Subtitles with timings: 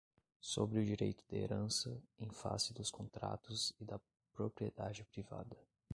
[0.39, 3.99] Sobre o Direito de Herança, em Face dos Contratos e da
[4.33, 5.55] Propriedade Privada